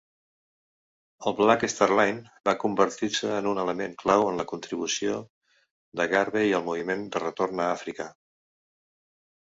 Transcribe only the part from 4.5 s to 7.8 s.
contribució de Garvey al moviment de retorn a